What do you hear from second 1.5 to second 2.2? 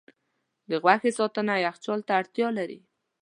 یخچال ته